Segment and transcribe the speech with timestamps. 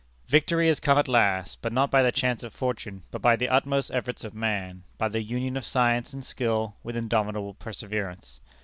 [0.27, 3.47] Victory has come at last, but not by the chance of fortune, but by the
[3.47, 8.39] utmost efforts of man, by the union of science and skill with indomitable perseverance.